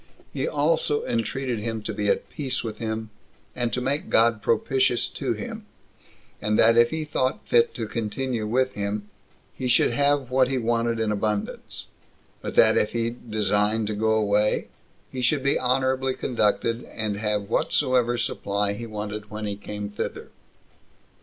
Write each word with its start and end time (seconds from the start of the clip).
He 0.33 0.47
also 0.47 1.05
entreated 1.05 1.59
him 1.59 1.83
to 1.83 1.93
be 1.93 2.07
at 2.07 2.27
peace 2.27 2.63
with 2.63 2.79
him, 2.79 3.11
and 3.55 3.71
to 3.71 3.79
make 3.81 4.09
God 4.09 4.41
propitious 4.41 5.05
to 5.09 5.33
him; 5.33 5.67
and 6.41 6.57
that 6.57 6.75
if 6.75 6.89
he 6.89 7.05
thought 7.05 7.47
fit 7.47 7.75
to 7.75 7.85
continue 7.85 8.47
with 8.47 8.73
him, 8.73 9.07
he 9.53 9.67
should 9.67 9.91
have 9.91 10.31
what 10.31 10.47
he 10.47 10.57
wanted 10.57 10.99
in 10.99 11.11
abundance; 11.11 11.85
but 12.41 12.55
that 12.55 12.77
if 12.79 12.93
he 12.93 13.11
designed 13.11 13.85
to 13.85 13.93
go 13.93 14.13
away, 14.15 14.69
he 15.11 15.21
should 15.21 15.43
be 15.43 15.59
honorably 15.59 16.15
conducted, 16.15 16.83
and 16.85 17.17
have 17.17 17.47
whatsoever 17.51 18.17
supply 18.17 18.73
he 18.73 18.87
wanted 18.87 19.29
when 19.29 19.45
he 19.45 19.55
came 19.55 19.87
thither. 19.91 20.31